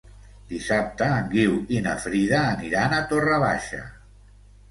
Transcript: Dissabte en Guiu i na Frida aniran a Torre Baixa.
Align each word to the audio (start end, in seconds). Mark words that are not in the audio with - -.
Dissabte 0.51 1.09
en 1.17 1.27
Guiu 1.33 1.59
i 1.75 1.83
na 1.87 1.93
Frida 2.05 2.39
aniran 2.55 2.95
a 2.97 3.03
Torre 3.13 3.39
Baixa. 3.45 3.83